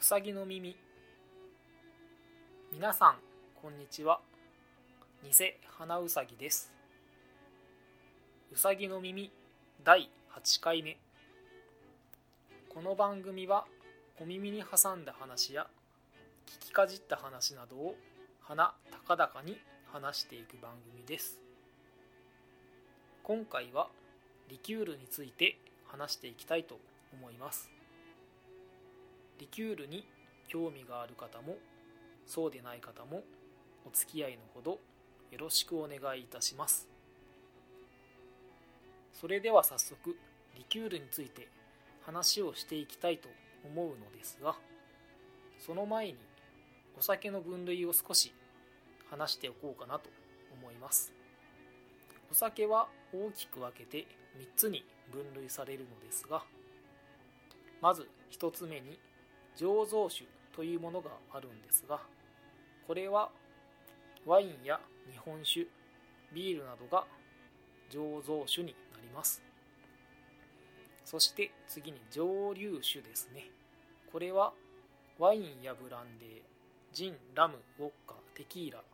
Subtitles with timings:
[0.00, 0.74] うさぎの耳。
[2.72, 3.16] 皆さん
[3.60, 4.20] こんにちは。
[5.22, 5.30] 偽
[5.66, 6.72] 花うさぎです。
[8.50, 9.30] うさぎの耳
[9.84, 10.96] 第8回目。
[12.70, 13.66] この番組は
[14.18, 15.66] 小耳に挟んだ話や
[16.46, 17.94] 聞きかじった話などを
[18.40, 18.72] 鼻
[19.06, 19.58] 高々に
[19.92, 21.38] 話していく番組です。
[23.22, 23.88] 今回は
[24.48, 26.78] リキュールについて話していきたいと
[27.12, 27.79] 思います。
[29.40, 30.06] リキュールに
[30.48, 31.56] 興味がある方も
[32.26, 33.22] そうでない方も
[33.86, 34.78] お付き合いのほどよ
[35.38, 36.88] ろしくお願いいたします。
[39.12, 40.16] それでは早速
[40.56, 41.48] リキュールについて
[42.02, 43.28] 話をしていきたいと
[43.64, 44.56] 思うのですが
[45.58, 46.16] その前に
[46.98, 48.32] お酒の分類を少し
[49.10, 50.10] 話しておこうかなと
[50.52, 51.12] 思います。
[52.30, 54.06] お酒は大きく分けて
[54.38, 56.42] 3つに分類されるのですが
[57.80, 58.98] まず1つ目に
[59.56, 62.00] 醸造酒というものがあるんですが
[62.86, 63.30] これは
[64.26, 65.66] ワインや日本酒
[66.32, 67.04] ビールなどが
[67.90, 69.42] 醸造酒になります。
[71.04, 73.50] そして次に蒸留酒ですね。
[74.12, 74.52] これは
[75.18, 76.28] ワインやブランデー
[76.92, 78.84] ジンラムウォッカテキーラこ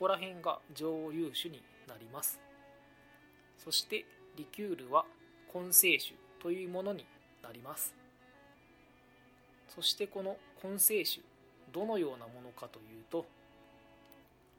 [0.00, 2.40] こら辺が蒸留酒になります。
[3.56, 4.04] そして
[4.36, 5.04] リキュールは
[5.52, 7.06] 混成酒というものに
[7.42, 7.94] なります。
[9.76, 11.20] そしてこの混成酒
[11.72, 13.26] どのようなものかというと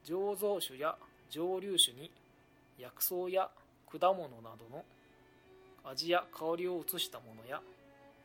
[0.06, 0.96] 醸造酒や
[1.32, 2.12] 蒸留酒に
[2.78, 3.50] 薬草や
[3.92, 4.86] 果物などの
[5.84, 7.62] 味や香りを移したものや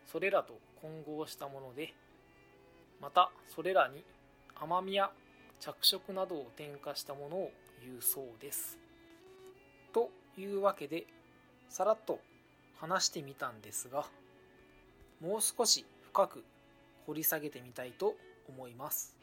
[0.07, 1.95] それらと混合したもので
[3.01, 4.05] またそれらに
[4.55, 5.11] 甘みや
[5.61, 7.53] 着色などを添加したものを
[7.85, 8.79] 言うそうです。
[9.93, 11.07] というわけで
[11.69, 12.21] さらっと
[12.81, 14.07] 話してみたんですが
[15.21, 16.45] もう少し深く
[17.07, 18.15] 掘り下げてみたいと
[18.49, 19.15] 思います。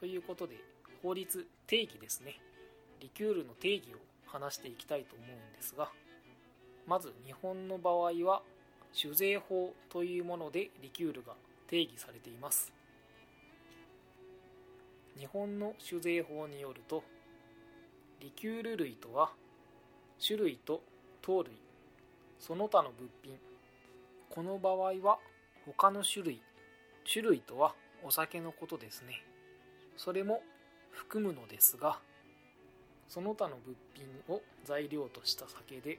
[0.00, 0.56] ということで
[1.02, 2.40] 法律定義ですね
[3.00, 5.90] リキュールの定義を話していきたいと思うんですが
[6.88, 8.42] まず日本の場合は
[8.92, 11.34] 酒税法というものでリキュールが
[11.68, 12.72] 定義されています
[15.16, 17.04] 日本の酒税法によると
[18.20, 19.30] リキュール類とは
[20.24, 20.82] 種類と
[21.20, 21.52] 糖類
[22.38, 23.34] その他の物品
[24.30, 25.18] この場合は
[25.66, 26.42] 他の種類
[27.10, 29.22] 種類とはお酒のことですね。
[29.96, 30.42] それも
[30.90, 31.98] 含むのですが
[33.08, 35.98] その他の物品を材料とした酒で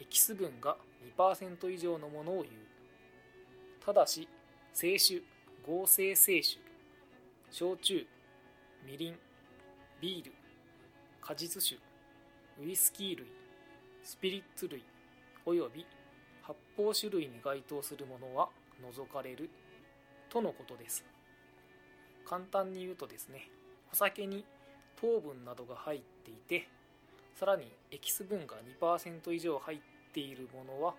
[0.00, 0.76] エキス分が
[1.16, 2.54] 2%以上のものを言う。
[3.84, 4.28] ただし
[4.74, 5.22] 清酒
[5.66, 6.58] 合成清酒
[7.50, 8.06] 焼酎
[8.86, 9.18] みりん
[10.00, 10.32] ビール
[11.20, 11.76] 果実酒
[12.60, 13.26] ウイスキー類
[14.02, 14.84] スピリッツ類
[15.46, 15.86] および
[16.42, 18.48] 発泡酒類に該当するものは
[18.80, 19.50] 除かれる
[20.30, 21.04] とのことです。
[22.24, 23.50] 簡単に言うとですね
[23.92, 24.44] お酒に
[25.00, 26.68] 糖分などが入っていて
[27.38, 29.78] さらにエキス分が2%以上入っ
[30.12, 30.94] ているものは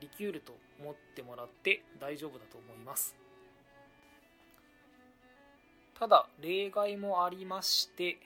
[0.00, 3.16] リキュールと思ってもらって大丈夫だと思います。
[5.98, 8.18] ただ例外もありまして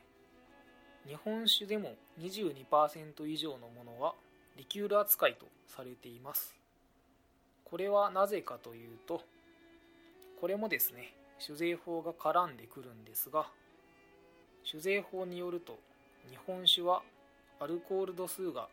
[1.06, 4.14] 日本酒でも22%以上のものは
[4.56, 6.61] リキュール扱いとされています。
[7.72, 9.22] これはなぜかというと
[10.38, 13.46] これもですね酒税法が絡んでくるんですが
[14.62, 15.78] 酒税法によると
[16.28, 17.00] 日本酒は
[17.60, 18.68] アルコール度数が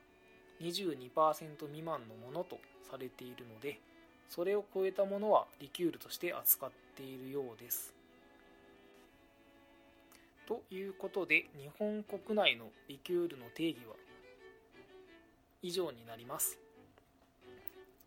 [0.61, 1.07] 22%
[1.67, 2.59] 未満のものと
[2.91, 3.79] されているので
[4.27, 7.93] それを超えたものはリキュールとして扱っているようです。
[10.45, 13.95] ということで日本国内のリキュールの定義は
[15.61, 16.59] 以上になります。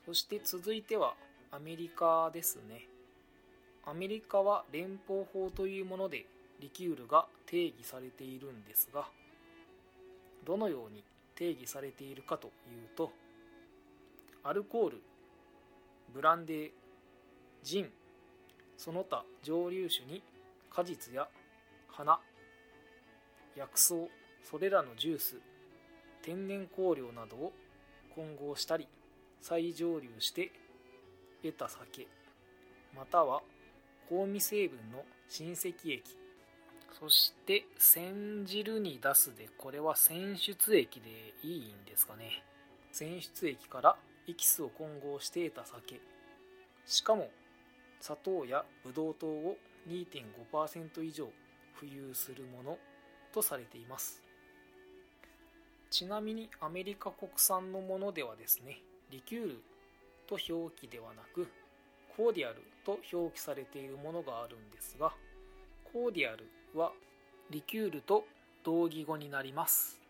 [0.04, 1.14] そして続いては
[1.50, 2.88] アメリカですね。
[3.84, 6.26] アメリカは連邦法というもので
[6.60, 9.06] リキュールが定義されているんですが
[10.46, 11.02] どのように
[11.34, 12.52] 定義されているかという
[12.96, 13.10] と
[14.44, 15.02] アルコール
[16.14, 16.70] ブランデー
[17.64, 17.90] ジン
[18.76, 20.22] その他蒸留酒に
[20.70, 21.28] 果実や
[21.88, 22.20] 花
[23.56, 23.94] 薬草
[24.48, 25.36] それらのジュース
[26.22, 27.52] 天然香料などを
[28.14, 28.86] 混合したり
[29.42, 30.50] 再蒸留して
[31.42, 32.06] 得た酒
[32.96, 33.42] または
[34.08, 36.02] 香味成分の親戚液
[36.98, 42.44] そして煎じるに出すでこれは選出液でいいんですかね。
[42.92, 43.96] 選出液から
[44.28, 46.00] エキスを混合して得た酒。
[46.86, 47.28] しかも
[48.00, 49.56] 砂糖やブドウ糖を
[49.88, 51.24] 2.5%以上
[51.80, 52.78] 浮遊するもの
[53.32, 54.22] とされています。
[55.90, 58.78] ちなみにアメリカ国産のものではですね
[59.12, 59.62] リキュール
[60.26, 61.46] と表記ではなく
[62.16, 65.12] コーディアルと表記されているものがあるんですが
[65.92, 66.92] コーディアルは
[67.50, 68.24] リキュールと
[68.64, 70.00] 同義語になります。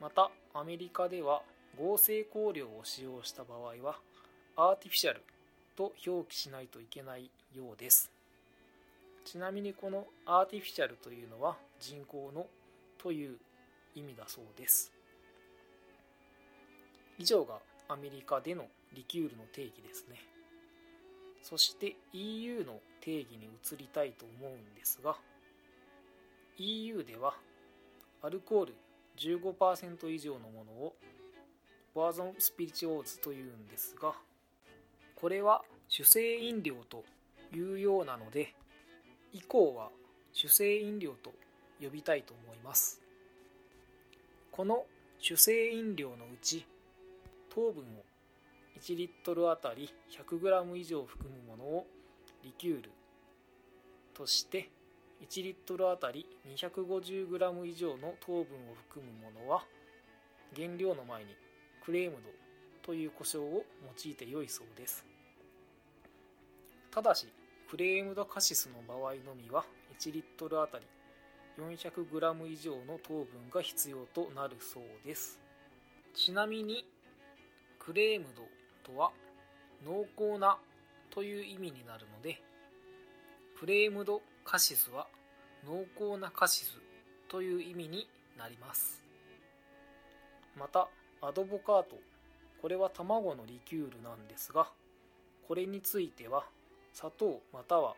[0.00, 1.42] またアメリカでは
[1.76, 3.96] 合成香料を使用した場合は
[4.56, 5.22] アーティフィシャル
[5.76, 8.12] と表記しないといけないようです。
[9.24, 12.46] ちなみにこのアーティフィシャルというのは人工の
[12.96, 13.38] という
[13.94, 14.92] 意味だそうです。
[17.18, 20.16] 以上がアメリカでのリキュールの定義ですね。
[21.42, 25.16] そして EU の定義に移りたいと思うんですが
[26.58, 27.34] EU では
[28.22, 28.74] アルコール
[29.16, 30.94] 15%以上のものを
[31.94, 34.12] バーゾンスピリチオーズというんですが
[35.16, 37.04] これは主成飲料と
[37.54, 38.54] いうようなので
[39.32, 39.88] 以降は
[40.32, 41.32] 主成飲料と
[41.80, 43.00] 呼びたいと思います。
[44.52, 44.84] この
[45.20, 46.66] 主成飲料のうち
[47.58, 48.04] 糖分を
[48.80, 51.86] 1リットルあたり 100g 以上含むものを
[52.44, 52.90] リキュール
[54.14, 54.70] として
[55.28, 56.24] 1リットルあたり
[56.56, 58.44] 250g 以上の糖分を
[58.88, 59.64] 含むものは
[60.54, 61.34] 原料の前に
[61.84, 62.30] クレームド
[62.86, 63.64] という故障を
[64.04, 65.04] 用いて良いそうです。
[66.92, 67.26] ただし
[67.66, 69.64] フレームドカシスの場合のみは
[69.98, 70.86] 1リットルあたり
[71.58, 75.40] 400g 以上の糖分が必要となるそうです。
[76.14, 76.84] ちなみに
[77.88, 78.42] クレームド
[78.92, 79.12] とは
[79.82, 80.58] 濃厚な
[81.08, 82.38] という意味になるので
[83.54, 85.06] フレームドカシスは
[85.66, 86.76] 濃厚なカシス
[87.30, 88.06] という意味に
[88.36, 89.02] なります。
[90.54, 90.86] また
[91.22, 91.96] アドボカート
[92.60, 94.68] これは卵のリキュールなんですが
[95.46, 96.44] これについては
[96.92, 97.94] 砂糖または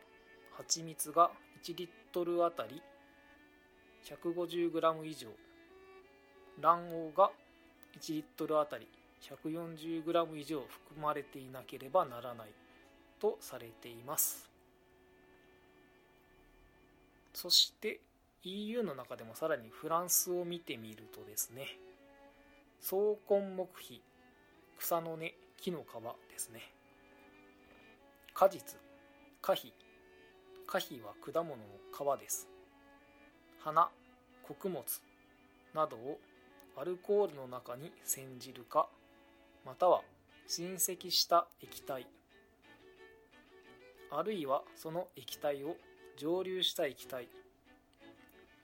[0.53, 1.33] 蜂蜜が
[1.65, 2.81] 1リットルあたり
[4.05, 5.27] 150g 以上
[6.61, 7.31] 卵黄が
[8.01, 8.87] 1リットルあたり
[9.21, 12.49] 140g 以上含まれていなければならない
[13.21, 14.51] とされています。
[17.33, 18.01] そして
[18.43, 21.67] EU の中でもさらにフランスを見てみるとですね
[22.81, 22.97] 草
[23.29, 24.03] 根木皮
[24.79, 26.61] 草の根木の皮ですね。
[28.33, 28.79] 果実
[29.43, 29.73] 果皮
[30.67, 31.63] 果皮は果物の
[32.17, 32.49] 皮です。
[33.59, 33.91] 花
[34.43, 34.83] 穀物
[35.75, 36.19] などを
[36.77, 38.89] アルコールの中に煎じるか
[39.65, 40.03] または
[40.47, 42.07] 浸積した液体。
[44.11, 45.77] あるいはその液体を
[46.17, 47.29] 蒸留した液体。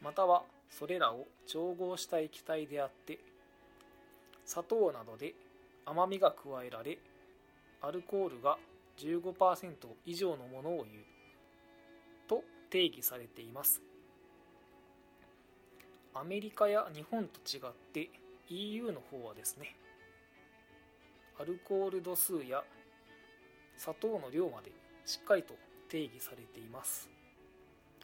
[0.03, 3.19] またはそれらを調合した液体であって
[4.45, 5.35] 砂糖などで
[5.85, 6.99] 甘みが加えられ
[7.81, 8.59] アルコールが
[8.99, 11.05] 15%以上のものを言う。
[12.29, 13.81] と定義されています。
[16.15, 18.11] アメリカや日本と違って
[18.49, 19.77] EU の方はですね
[21.39, 22.65] アルコール度数や
[23.77, 24.71] 砂糖の量まで
[25.05, 25.55] しっかりと
[25.89, 27.11] 定義されています。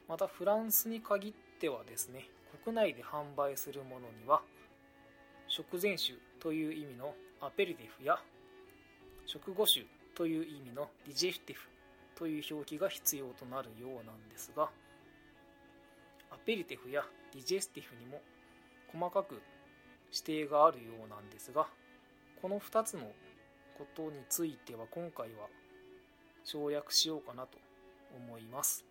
[0.09, 2.29] またフランスに限ってはですね
[2.65, 4.43] 国内で販売するものには
[5.49, 8.19] 食前酒という意味のアペリティフや
[9.27, 11.69] 食後酒という意味のディジェフティフ
[12.15, 14.69] という表記が必要となるようなんですが
[16.31, 18.21] アペリティフやディジェスティフにも
[18.93, 19.41] 細かく
[20.13, 21.67] 指定があるようなんですが
[22.43, 23.03] この2つの
[23.79, 25.47] ことについては今回は
[26.45, 27.57] 省略しようかなと
[28.17, 28.85] 思います。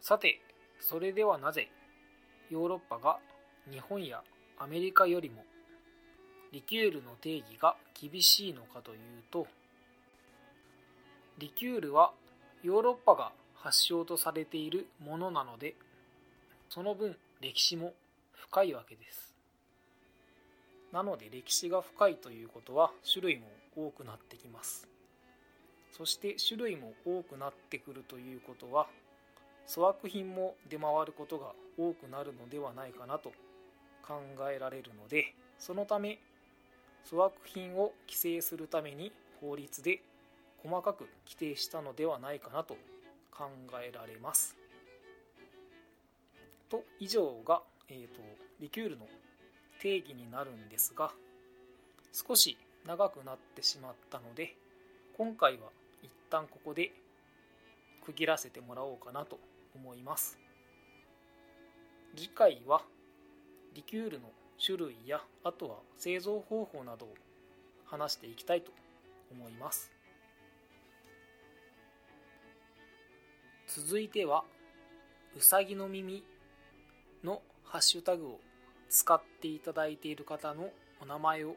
[0.00, 0.40] さて
[0.80, 1.68] それではなぜ
[2.48, 3.18] ヨーロッパが
[3.70, 4.22] 日本や
[4.58, 5.44] アメリカよりも
[6.52, 8.98] リキュールの定義が厳しいのかという
[9.30, 9.46] と
[11.38, 12.12] リキュールは
[12.62, 15.74] ヨーロッパが発祥とされているものなので
[16.70, 17.92] その分歴史も
[18.32, 19.35] 深いわけです。
[20.96, 23.44] なので歴史が深いということは種類も
[23.76, 24.88] 多くなってきます
[25.92, 28.86] そして種類も多くなってくるということは
[29.68, 33.32] 粗悪品も出回ることが多くなるのではないかなと
[34.08, 36.18] 考えられるのでそのため
[37.10, 39.12] 粗悪品を規制するために
[39.42, 40.00] 法律で
[40.64, 42.74] 細かく規定したのではないかなと
[43.30, 43.50] 考
[43.84, 44.56] えられます。
[46.70, 47.60] と以上が、
[47.90, 48.22] えーと、
[48.60, 49.06] リキュールの
[49.80, 51.12] 定義になるんですが
[52.12, 52.56] 少し
[52.86, 54.54] 長くなってしまったので
[55.16, 55.70] 今回は
[56.02, 56.92] 一旦ここで
[58.04, 59.38] 区切らせてもらおうかなと
[59.74, 60.38] 思います。
[62.14, 62.82] 次回は
[63.74, 64.30] リキュールの
[64.64, 67.14] 種類やあとは製造方法などを
[67.84, 68.72] 話していきたいと
[69.30, 69.92] 思います。
[73.66, 74.44] 続いては
[75.36, 76.24] うさぎの耳
[77.22, 78.40] のハッシュタグを
[78.88, 81.56] 使っていただいている方のお名前を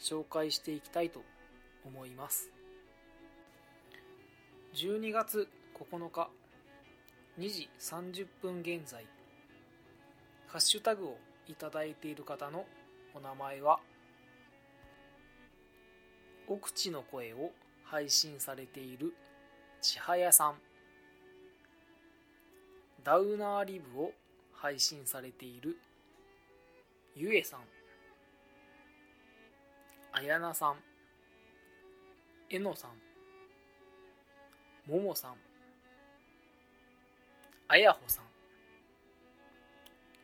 [0.00, 1.22] 紹介していきたいと
[1.84, 2.50] 思います。
[4.74, 6.28] 12月9日
[7.38, 9.06] 2時30分現在
[10.48, 11.18] ハッシュタグを
[11.48, 12.64] いただいている方の
[13.14, 13.78] お名前は
[16.46, 17.52] 奥地の声を
[17.84, 19.14] 配信されている
[19.80, 20.54] 千早さん。
[23.02, 24.12] ダウナーリブを
[24.54, 25.76] 配信されている
[27.16, 27.60] ゆえさん。
[30.12, 30.74] あやなさん。
[32.50, 32.90] えのさん。
[34.90, 35.34] ももさん。
[37.68, 38.24] あやほさん。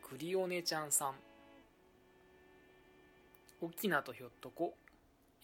[0.03, 1.15] くりおねちゃんさん。
[3.61, 4.75] 沖縄とひょっとこ。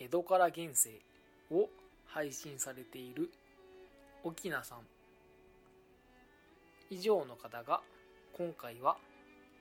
[0.00, 1.00] 江戸から現世
[1.52, 1.68] を
[2.06, 3.30] 配信されている
[4.24, 4.78] 沖縄さん。
[6.90, 7.82] 以上の方が
[8.36, 8.96] 今回は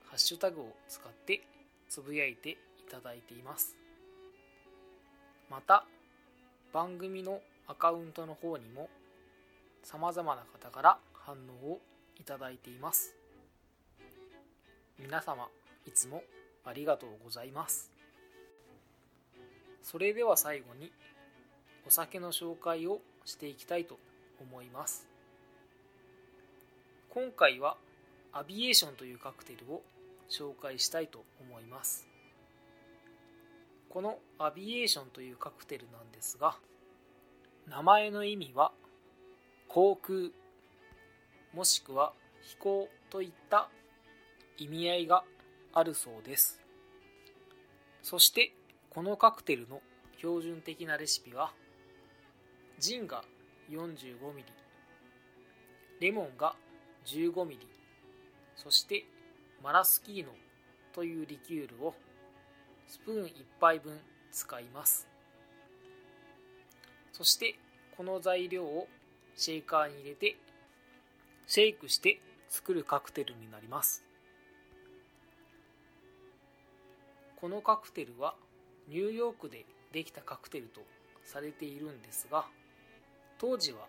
[0.06, 1.46] ハッシュタグを使って
[1.88, 2.56] つぶやいてい
[2.90, 3.76] ただいています。
[5.50, 5.84] また
[6.72, 8.88] 番組のアカウントの方にも
[9.82, 11.80] 様々な方から反応を
[12.20, 13.14] いただいています。
[14.98, 15.48] 皆様
[15.86, 16.22] いつも
[16.64, 17.92] ありがとうございます。
[19.82, 20.90] それでは最後に
[21.86, 23.98] お酒の紹介をしていきたいと
[24.40, 25.06] 思います。
[27.10, 27.76] 今回は
[28.32, 29.82] アビエーションというカクテルを
[30.28, 32.08] 紹介したいと思います。
[33.88, 36.58] このアビエーションというカクテルなんですが
[37.66, 38.72] 名前の意味は
[39.68, 40.30] 航空
[41.54, 43.70] もしくは飛行といった
[44.58, 45.24] 意味合いが
[45.72, 46.60] あるそうです。
[48.02, 48.52] そして
[48.90, 49.80] このカクテルの
[50.18, 51.52] 標準的なレシピは
[52.78, 53.24] ジンが
[53.70, 54.44] 45ml
[56.00, 56.54] レモンが
[57.06, 57.56] 15ml
[58.54, 59.06] そして
[59.62, 60.30] マラスキーノ
[60.92, 61.94] というリキュールを
[62.86, 63.98] スプーン1杯分
[64.30, 65.08] 使います。
[67.12, 67.58] そして
[67.96, 68.88] この材料を
[69.34, 70.36] シェイカーに入れて
[71.46, 74.04] シェイクして作るカクテルになります。
[77.36, 78.34] このカクテルは
[78.88, 80.80] ニューヨークでできたカクテルと
[81.24, 82.46] されているんですが
[83.38, 83.80] 当時は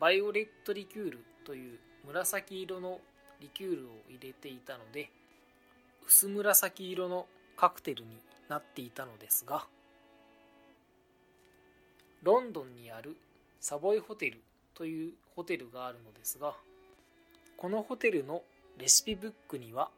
[0.00, 3.00] バイオレットリキュールという紫色の
[3.44, 5.10] リキュールを入れていたので
[6.06, 7.26] 薄紫色の
[7.58, 8.16] カクテルに
[8.48, 9.66] なっていたのですが
[12.22, 13.16] ロンドンにある
[13.60, 14.40] サボイホテル
[14.72, 16.54] というホテルがあるのですが
[17.58, 18.40] このホテルの
[18.78, 19.90] レシピブックには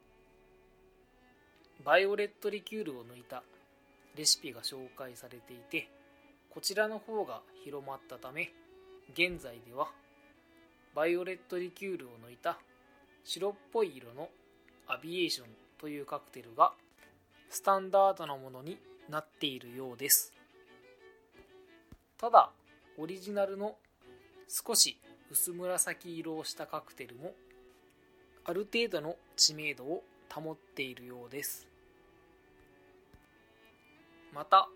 [1.85, 3.43] バイオレットリキュールを抜いた
[4.17, 5.87] レシピが紹介されていて
[6.49, 8.51] こちらの方が広まったため
[9.13, 9.87] 現在では
[10.93, 12.57] バイオレットリキュールを抜いた
[13.29, 14.29] 白っぽい色の
[14.87, 16.71] アビエーションというカクテルが
[17.49, 18.77] スタンダードなものに
[19.09, 20.31] なっているようです。
[22.17, 22.51] ただ
[22.97, 23.75] オリジナルの
[24.47, 24.97] 少し
[25.29, 27.33] 薄紫色をしたカクテルも
[28.45, 31.67] ある程度の知名度を保っているようです。
[34.33, 34.69] また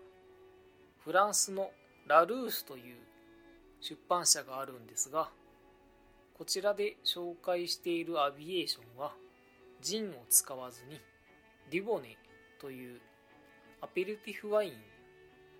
[1.02, 1.70] フランスの
[2.06, 2.96] ラルースという
[3.80, 5.30] 出版社があるんですが
[6.42, 9.12] こちらで紹介しているアビエーションは
[9.80, 11.00] ジンを使わずに
[11.70, 12.16] デュボネ
[12.60, 13.00] という
[13.80, 14.72] アペルティフワイン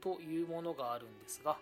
[0.03, 1.57] というものがあるんですが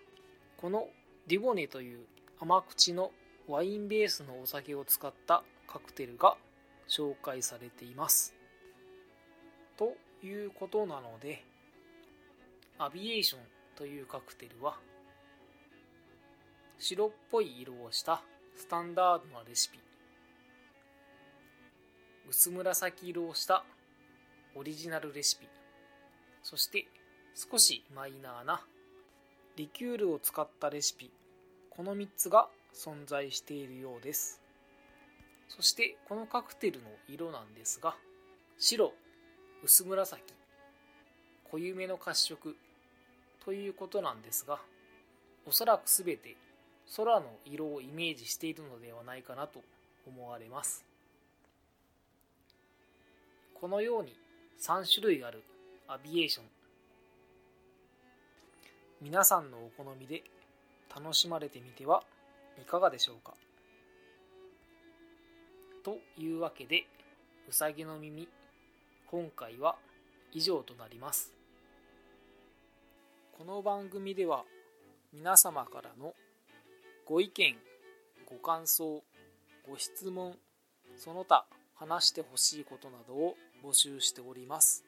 [0.56, 0.86] この
[1.26, 2.06] デュボネという
[2.40, 3.10] 甘口の
[3.46, 6.38] ワインベースのお酒を使ったカクテルが
[6.88, 8.34] 紹介されています。
[9.76, 11.44] ということなので
[12.78, 13.40] アビエーション
[13.76, 14.78] というカクテルは
[16.78, 18.22] 白っぽい色をした
[18.56, 19.78] スタンダードなレシピ。
[22.28, 23.64] 薄紫色をした
[24.54, 25.48] オリジナルレシピ。
[26.42, 26.86] そして
[27.34, 28.62] 少しマイナーな
[29.56, 31.10] リキュールを使ったレシピ。
[31.70, 34.40] この3つが存在しているようです。
[35.50, 37.96] そしてこのカクテルの色なんですが
[38.56, 38.92] 白
[39.64, 40.22] 薄紫
[41.50, 42.56] 濃ゆめの褐色
[43.44, 44.60] ということなんですが
[45.44, 46.36] おそらく全て
[46.96, 49.62] 空の色をイメージしているのではないかなと
[50.06, 50.84] 思われます。
[53.54, 54.16] このように
[54.60, 55.42] 3種類ある
[55.86, 56.46] アビエーション。
[59.02, 60.24] 皆さんのお好みで
[60.94, 62.02] 楽しまれてみては
[62.60, 63.34] いかがでしょうか。
[65.84, 66.84] というわけで
[67.48, 68.28] うさぎの耳。
[69.10, 69.76] 今回は
[70.32, 71.32] 以上となります。
[73.38, 74.44] この番組では
[75.12, 76.14] 皆様からの
[77.10, 77.56] ご意見
[78.24, 79.02] ご感想
[79.68, 80.36] ご質問
[80.96, 84.84] その他話してほしいことなどを募集しております。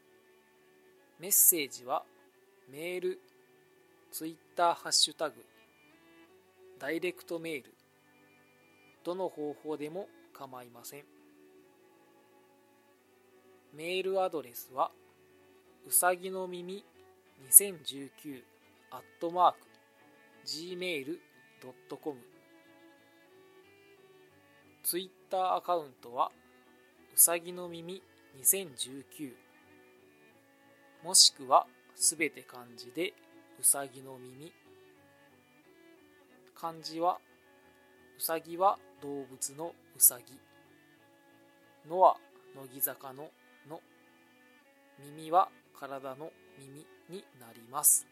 [1.19, 2.05] メッセージは
[2.71, 3.21] メール
[4.13, 5.35] ツイッターハッシュタグ
[6.79, 7.75] ダイレクトメール
[9.03, 11.03] どの方法でも構いません。
[13.75, 14.93] メールアドレスは
[15.89, 16.85] うさぎの耳
[17.51, 18.45] 2019
[18.93, 19.59] アットマーク
[20.47, 21.32] gmail.com
[24.83, 26.31] ツイッターアカウントは
[27.15, 28.03] うさぎの耳
[28.41, 29.33] 2019
[31.05, 31.67] もしくは
[31.97, 33.13] すべて漢字で
[33.61, 34.53] うさぎの耳。
[36.55, 37.19] 漢字は
[38.19, 40.39] うさぎは動物のうさぎ。
[41.89, 42.17] のは
[42.55, 43.31] 乃木坂の
[43.69, 43.81] の
[45.01, 48.07] 耳は体の耳になります。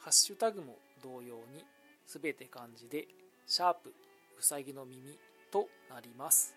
[0.00, 1.64] ハッシュタグも同様に
[2.06, 3.06] すべて漢字で
[3.46, 3.92] シャープ
[4.38, 5.18] うさぎの耳
[5.52, 6.54] となります。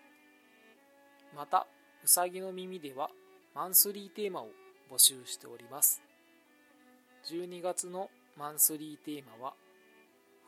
[1.36, 1.66] また
[2.02, 3.10] うさぎの耳では
[3.54, 4.48] マンスリーテーマを
[4.90, 6.02] 募集しております。
[7.30, 8.08] 12月の
[8.38, 9.54] マンスリーテーマは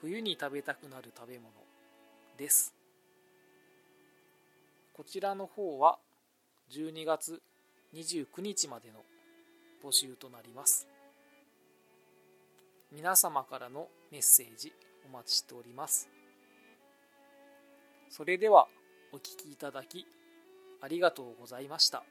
[0.00, 1.50] 冬に食べたくなる食べ物
[2.38, 2.74] です。
[4.94, 5.98] こちらの方は
[6.70, 7.42] 12月
[7.94, 9.00] 29日までの
[9.84, 10.88] 募集となります。
[12.92, 14.72] 皆様からのメッセージ
[15.04, 16.08] お待ちしております
[18.08, 18.66] それでは
[19.12, 20.06] お聴きいただき
[20.80, 22.04] ありがとうございました。